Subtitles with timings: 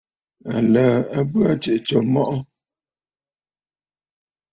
[0.55, 2.37] Aləə a bə aa tsiꞌì tsǒ mɔꞌɔ.